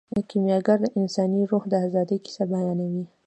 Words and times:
کیمیاګر 0.29 0.77
د 0.81 0.85
انساني 0.97 1.41
روح 1.51 1.63
د 1.69 1.73
ازادۍ 1.85 2.17
کیسه 2.25 2.43
بیانوي. 2.51 3.03